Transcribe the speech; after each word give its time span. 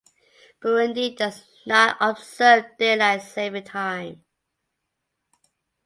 Burundi 0.59 1.15
does 1.15 1.43
not 1.67 1.95
observe 1.99 2.65
daylight 2.79 3.21
saving 3.21 3.65
time. 3.65 4.23